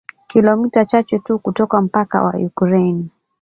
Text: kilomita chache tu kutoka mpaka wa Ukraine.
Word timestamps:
kilomita 0.27 0.85
chache 0.85 1.19
tu 1.19 1.39
kutoka 1.39 1.81
mpaka 1.81 2.23
wa 2.23 2.33
Ukraine. 2.35 3.09